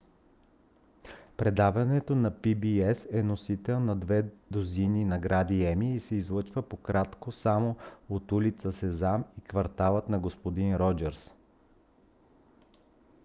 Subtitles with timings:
[1.37, 7.31] предаването на pbs е носител на над две дузини награди еми и се излъчва по-кратко
[7.31, 7.75] само
[8.09, 11.31] от улица сезам и кварталът на г-н роджърс